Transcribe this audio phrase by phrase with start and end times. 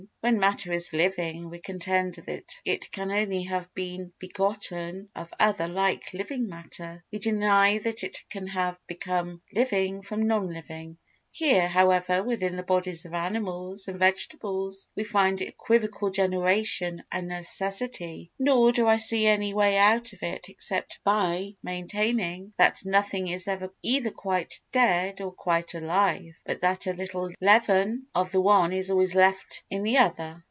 [0.21, 5.67] When matter is living we contend that it can only have been begotten of other
[5.67, 10.97] like living matter; we deny that it can have become living from non living.
[11.33, 18.31] Here, however, within the bodies of animals and vegetables we find equivocal generation a necessity;
[18.37, 23.47] nor do I see any way out of it except by maintaining that nothing is
[23.47, 28.73] ever either quite dead or quite alive, but that a little leaven of the one
[28.73, 30.37] is always left in the other.